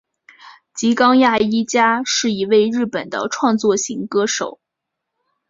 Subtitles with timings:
[0.73, 4.59] 吉冈亚衣加是一位日本的创作型歌手。